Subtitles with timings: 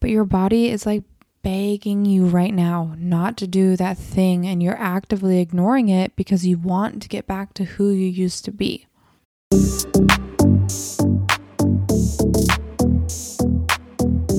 [0.00, 1.02] But your body is like
[1.42, 6.46] begging you right now not to do that thing, and you're actively ignoring it because
[6.46, 8.86] you want to get back to who you used to be.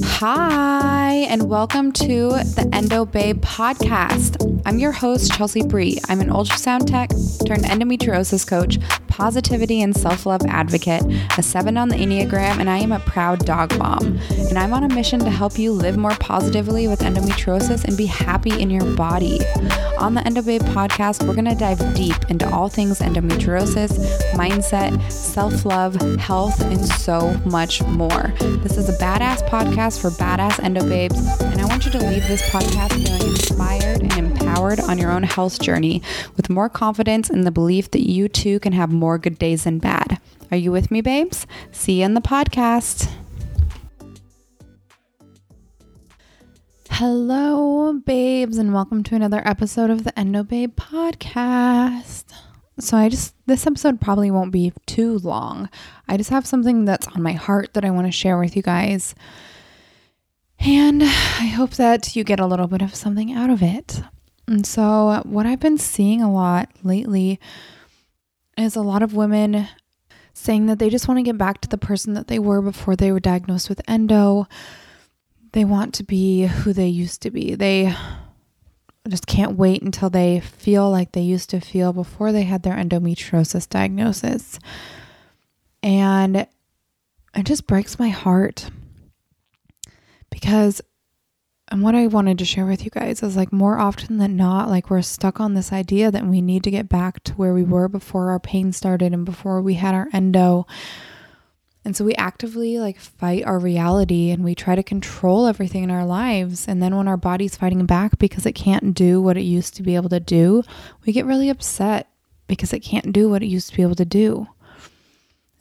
[0.06, 4.62] Hi, and welcome to the Endo Babe podcast.
[4.66, 6.00] I'm your host, Chelsea Bree.
[6.07, 7.10] I'm an ultrasound tech
[7.46, 8.78] turned endometriosis coach,
[9.20, 11.04] positivity and self love advocate,
[11.38, 14.18] a seven on the Enneagram, and I am a proud dog mom.
[14.48, 18.05] And I'm on a mission to help you live more positively with endometriosis and be
[18.05, 19.40] happy in your body.
[20.00, 23.91] On the Endo Babe podcast, we're going to dive deep into all things endometriosis,
[24.32, 28.34] mindset, self love, health, and so much more.
[28.63, 32.26] This is a badass podcast for badass endo babes, and I want you to leave
[32.30, 36.02] this podcast feeling inspired and empowered on your own health journey
[36.35, 39.77] with more confidence in the belief that you too can have more good days than
[39.77, 40.20] bad.
[40.49, 41.45] Are you with me, babes?
[41.71, 43.12] See you in the podcast.
[46.90, 52.24] Hello, babes, and welcome to another episode of the Endo Babe podcast.
[52.79, 55.70] So, I just, this episode probably won't be too long.
[56.07, 58.63] I just have something that's on my heart that I want to share with you
[58.63, 59.13] guys.
[60.59, 64.02] And I hope that you get a little bit of something out of it.
[64.50, 67.40] And so, what I've been seeing a lot lately
[68.58, 69.68] is a lot of women
[70.34, 72.96] saying that they just want to get back to the person that they were before
[72.96, 74.47] they were diagnosed with endo.
[75.52, 77.53] They want to be who they used to be.
[77.53, 77.94] They
[79.08, 82.75] just can't wait until they feel like they used to feel before they had their
[82.75, 84.59] endometriosis diagnosis.
[85.84, 86.47] And
[87.36, 88.72] it just breaks my heart
[90.31, 90.81] because
[91.72, 94.69] and what I wanted to share with you guys is like more often than not,
[94.69, 97.63] like we're stuck on this idea that we need to get back to where we
[97.63, 100.66] were before our pain started and before we had our endo.
[101.85, 105.91] And so we actively like fight our reality and we try to control everything in
[105.91, 106.67] our lives.
[106.67, 109.84] And then when our body's fighting back because it can't do what it used to
[109.84, 110.63] be able to do,
[111.06, 112.09] we get really upset
[112.47, 114.47] because it can't do what it used to be able to do.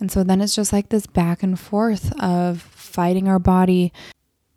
[0.01, 3.93] And so then it's just like this back and forth of fighting our body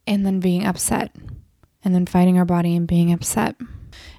[0.07, 1.11] and then being upset
[1.83, 3.55] and then fighting our body and being upset.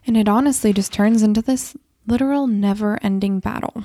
[0.07, 3.83] And it honestly just turns into this literal never ending battle.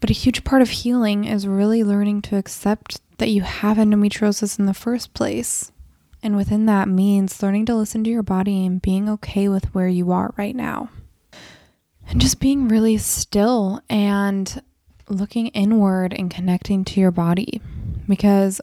[0.00, 4.58] But a huge part of healing is really learning to accept that you have endometriosis
[4.58, 5.72] in the first place.
[6.22, 9.88] And within that means learning to listen to your body and being okay with where
[9.88, 10.90] you are right now.
[12.08, 14.62] And just being really still and
[15.08, 17.60] looking inward and connecting to your body.
[18.08, 18.60] Because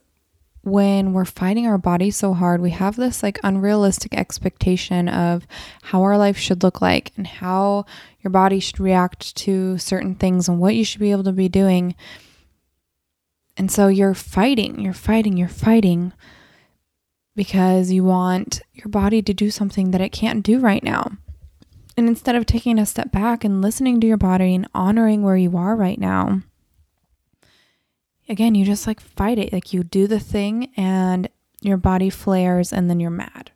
[0.66, 5.48] when we're fighting our body so hard, we have this like unrealistic expectation of
[5.84, 7.86] how our life should look like and how
[8.22, 11.48] your body should react to certain things and what you should be able to be
[11.48, 11.96] doing.
[13.56, 16.14] And so you're fighting, you're fighting, you're fighting
[17.36, 21.12] because you want your body to do something that it can't do right now.
[21.96, 25.38] And instead of taking a step back and listening to your body and honoring where
[25.38, 26.42] you are right now,
[28.28, 29.53] again, you just like fight it.
[29.53, 31.30] Like you do the thing and
[31.62, 33.52] your body flares and then you're mad.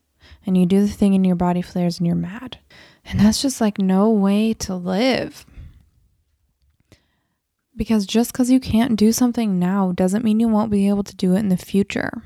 [0.46, 2.60] And you do the thing and your body flares and you're mad.
[3.06, 5.46] And that's just like no way to live.
[7.76, 11.16] Because just because you can't do something now doesn't mean you won't be able to
[11.16, 12.24] do it in the future.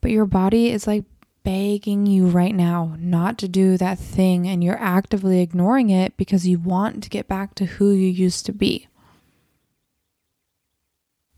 [0.00, 1.04] But your body is like
[1.44, 6.48] begging you right now not to do that thing, and you're actively ignoring it because
[6.48, 8.88] you want to get back to who you used to be.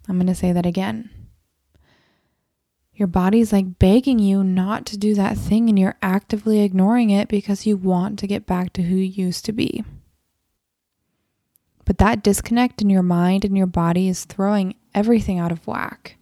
[0.09, 1.11] I'm going to say that again.
[2.95, 7.29] Your body's like begging you not to do that thing, and you're actively ignoring it
[7.29, 9.85] because you want to get back to who you used to be.
[11.85, 16.17] But that disconnect in your mind and your body is throwing everything out of whack.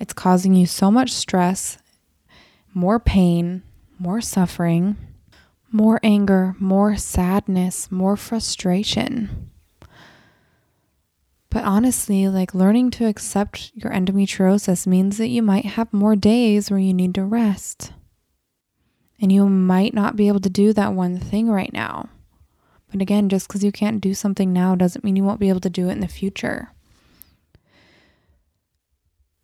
[0.00, 1.78] It's causing you so much stress,
[2.74, 3.62] more pain,
[3.98, 4.96] more suffering,
[5.70, 9.50] more anger, more sadness, more frustration.
[11.50, 16.70] But honestly, like learning to accept your endometriosis means that you might have more days
[16.70, 17.92] where you need to rest.
[19.20, 22.10] And you might not be able to do that one thing right now.
[22.90, 25.60] But again, just because you can't do something now doesn't mean you won't be able
[25.60, 26.72] to do it in the future.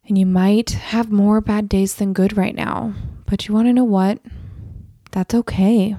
[0.06, 2.94] And you might have more bad days than good right now.
[3.26, 4.18] But you want to know what?
[5.12, 5.96] That's okay.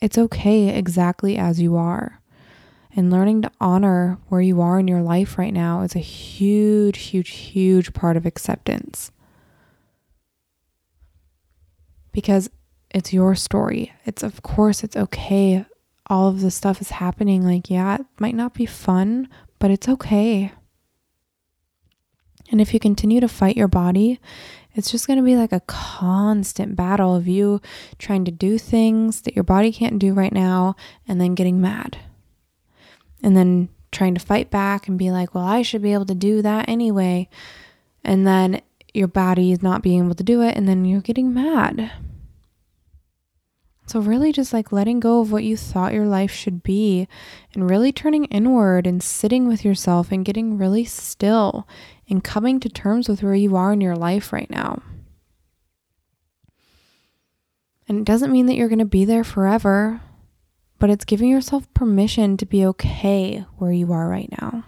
[0.00, 2.19] It's okay exactly as you are.
[2.96, 6.98] And learning to honor where you are in your life right now is a huge,
[6.98, 9.12] huge, huge part of acceptance.
[12.12, 12.50] Because
[12.92, 13.92] it's your story.
[14.04, 15.64] It's, of course, it's okay.
[16.08, 17.44] All of this stuff is happening.
[17.44, 19.28] Like, yeah, it might not be fun,
[19.60, 20.52] but it's okay.
[22.50, 24.18] And if you continue to fight your body
[24.74, 27.60] it's just going to be like a constant battle of you
[27.98, 30.76] trying to do things that your body can't do right now
[31.08, 31.98] and then getting mad.
[33.22, 36.14] And then trying to fight back and be like, well, I should be able to
[36.14, 37.28] do that anyway.
[38.04, 38.62] And then
[38.94, 40.56] your body is not being able to do it.
[40.56, 41.92] And then you're getting mad.
[43.86, 47.08] So, really, just like letting go of what you thought your life should be
[47.52, 51.66] and really turning inward and sitting with yourself and getting really still
[52.08, 54.80] and coming to terms with where you are in your life right now.
[57.88, 60.00] And it doesn't mean that you're going to be there forever,
[60.80, 64.64] but it's giving yourself permission to be okay where you are right now.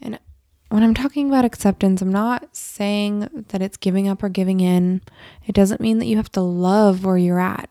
[0.00, 0.20] And
[0.68, 5.00] when I'm talking about acceptance, I'm not saying that it's giving up or giving in.
[5.46, 7.70] It doesn't mean that you have to love where you're at.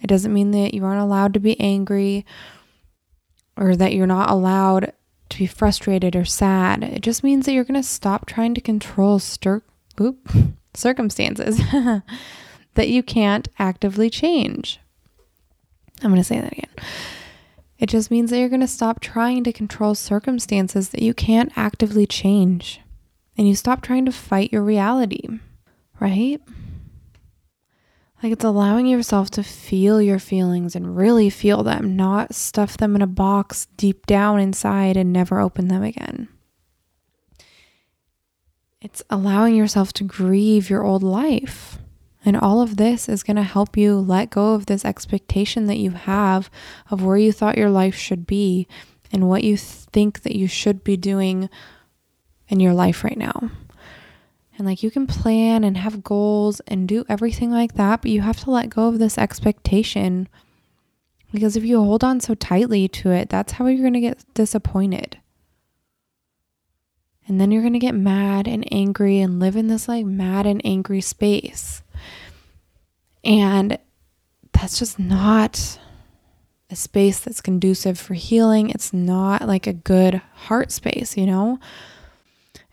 [0.00, 2.24] It doesn't mean that you aren't allowed to be angry
[3.56, 4.94] or that you're not allowed
[5.28, 6.82] to be frustrated or sad.
[6.82, 9.62] It just means that you're going to stop trying to control stir-
[10.00, 10.30] oop,
[10.74, 11.58] circumstances
[12.74, 14.80] that you can't actively change.
[16.02, 16.70] I'm going to say that again.
[17.78, 21.52] It just means that you're going to stop trying to control circumstances that you can't
[21.56, 22.80] actively change.
[23.36, 25.26] And you stop trying to fight your reality,
[26.00, 26.40] right?
[28.22, 32.96] Like it's allowing yourself to feel your feelings and really feel them, not stuff them
[32.96, 36.28] in a box deep down inside and never open them again.
[38.80, 41.78] It's allowing yourself to grieve your old life
[42.24, 45.78] and all of this is going to help you let go of this expectation that
[45.78, 46.50] you have
[46.90, 48.66] of where you thought your life should be
[49.12, 51.50] and what you think that you should be doing
[52.48, 53.50] in your life right now.
[54.56, 58.20] And like you can plan and have goals and do everything like that, but you
[58.22, 60.28] have to let go of this expectation
[61.32, 64.24] because if you hold on so tightly to it, that's how you're going to get
[64.34, 65.18] disappointed.
[67.26, 70.46] And then you're going to get mad and angry and live in this like mad
[70.46, 71.82] and angry space.
[73.24, 73.78] And
[74.52, 75.78] that's just not
[76.70, 78.70] a space that's conducive for healing.
[78.70, 81.58] It's not like a good heart space, you know?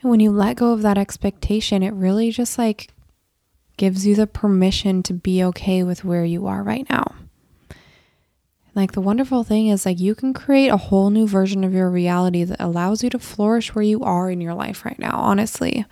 [0.02, 2.90] And when you let go of that expectation, it really just like
[3.78, 7.16] gives you the permission to be okay with where you are right now.
[8.74, 11.90] Like the wonderful thing is like you can create a whole new version of your
[11.90, 15.86] reality that allows you to flourish where you are in your life right now, honestly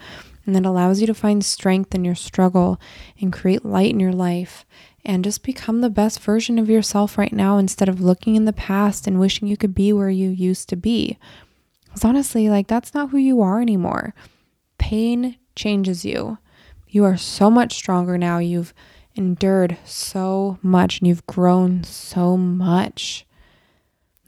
[0.49, 2.81] and that allows you to find strength in your struggle
[3.21, 4.65] and create light in your life
[5.05, 8.51] and just become the best version of yourself right now instead of looking in the
[8.51, 11.19] past and wishing you could be where you used to be.
[11.85, 14.15] Because honestly, like that's not who you are anymore.
[14.79, 16.39] Pain changes you.
[16.87, 18.39] You are so much stronger now.
[18.39, 18.73] You've
[19.15, 23.23] endured so much and you've grown so much.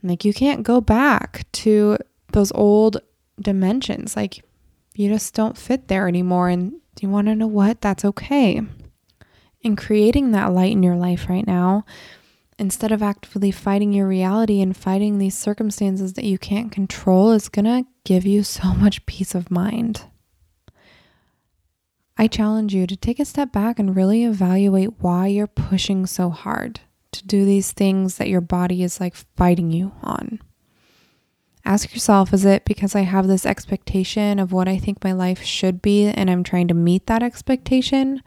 [0.04, 1.98] Like you can't go back to
[2.30, 3.02] those old
[3.40, 4.14] dimensions.
[4.14, 4.44] Like
[4.94, 6.48] you just don't fit there anymore.
[6.48, 7.80] And you want to know what?
[7.80, 8.60] That's okay.
[9.64, 11.84] And creating that light in your life right now,
[12.58, 17.48] instead of actively fighting your reality and fighting these circumstances that you can't control, is
[17.48, 20.04] going to give you so much peace of mind.
[22.18, 26.30] I challenge you to take a step back and really evaluate why you're pushing so
[26.30, 26.80] hard
[27.12, 30.38] to do these things that your body is like fighting you on.
[31.64, 35.42] Ask yourself is it because I have this expectation of what I think my life
[35.42, 38.22] should be and I'm trying to meet that expectation?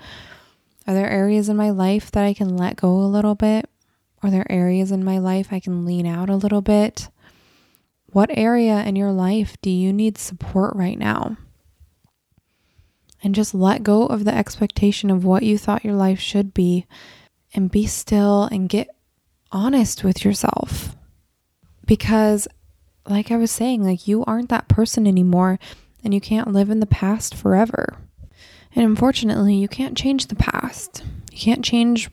[0.87, 3.69] Are there areas in my life that I can let go a little bit?
[4.23, 7.09] Are there areas in my life I can lean out a little bit?
[8.07, 11.37] What area in your life do you need support right now?
[13.21, 16.85] And just let go of the expectation of what you thought your life should be
[17.53, 18.87] and be still and get
[19.51, 20.95] honest with yourself.
[21.85, 22.47] Because
[23.07, 25.59] like I was saying, like you aren't that person anymore
[26.03, 27.97] and you can't live in the past forever.
[28.75, 31.03] And unfortunately, you can't change the past.
[31.31, 32.09] You can't change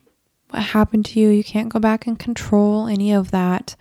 [0.51, 1.29] what happened to you.
[1.29, 3.75] You can't go back and control any of that.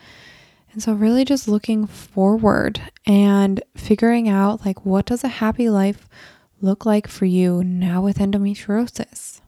[0.74, 6.08] And so really just looking forward and figuring out like what does a happy life
[6.62, 9.42] look like for you now with endometriosis?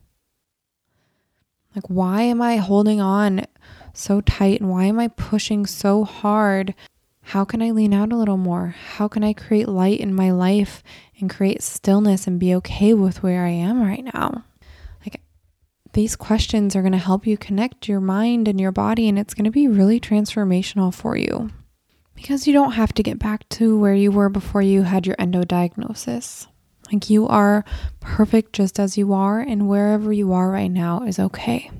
[1.75, 3.45] Like why am I holding on
[3.93, 6.75] so tight and why am I pushing so hard
[7.23, 8.75] how can I lean out a little more?
[8.95, 10.83] How can I create light in my life
[11.19, 14.43] and create stillness and be okay with where I am right now?
[15.05, 15.21] Like
[15.93, 19.33] these questions are going to help you connect your mind and your body, and it's
[19.33, 21.49] going to be really transformational for you
[22.13, 25.15] because you don't have to get back to where you were before you had your
[25.17, 26.47] endo diagnosis.
[26.91, 27.63] Like you are
[28.01, 31.71] perfect just as you are, and wherever you are right now is okay.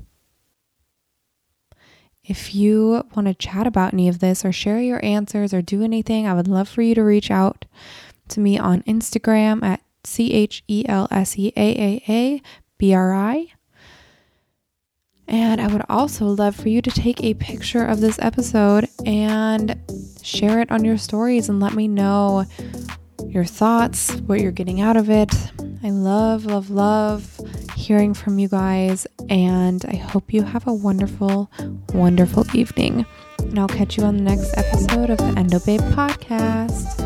[2.26, 5.84] If you want to chat about any of this or share your answers or do
[5.84, 7.66] anything, I would love for you to reach out
[8.30, 12.42] to me on Instagram at C H E L S E A A A
[12.78, 13.48] B R I.
[15.28, 19.78] And I would also love for you to take a picture of this episode and
[20.22, 22.46] share it on your stories and let me know
[23.28, 25.34] your thoughts, what you're getting out of it.
[25.84, 27.40] I love, love, love
[27.84, 29.06] hearing from you guys.
[29.30, 31.52] And I hope you have a wonderful,
[31.94, 33.06] wonderful evening.
[33.40, 37.03] And I'll catch you on the next episode of the Endo Babe podcast.